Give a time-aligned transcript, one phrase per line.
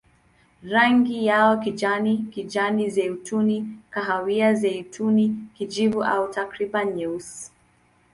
[0.69, 3.57] Rangi yao kijani, kijani-zeituni,
[3.89, 7.51] kahawia-zeituni, kijivu au takriban nyeusi.